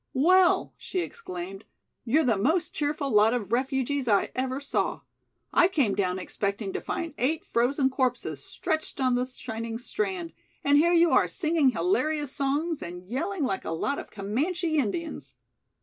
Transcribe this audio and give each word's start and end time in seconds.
"Well," 0.17 0.73
she 0.77 1.01
exclaimed, 1.01 1.63
"you're 2.05 2.23
the 2.23 2.35
most 2.35 2.73
cheerful 2.73 3.11
lot 3.11 3.35
of 3.35 3.51
refugees 3.51 4.07
I 4.07 4.31
ever 4.33 4.59
saw. 4.59 5.01
I 5.53 5.67
came 5.67 5.93
down 5.93 6.17
expecting 6.17 6.73
to 6.73 6.81
find 6.81 7.13
eight 7.19 7.45
frozen 7.45 7.91
corpses 7.91 8.43
stretched 8.43 8.99
on 8.99 9.13
the 9.13 9.27
shining 9.27 9.77
strand, 9.77 10.33
and 10.63 10.79
here 10.79 10.93
you 10.93 11.11
are 11.11 11.27
singing 11.27 11.69
hilarious 11.69 12.31
songs 12.35 12.81
and 12.81 13.07
yelling 13.07 13.43
like 13.43 13.63
a 13.63 13.69
lot 13.69 13.99
of 13.99 14.09
Comanche 14.09 14.77
Indians." 14.77 15.35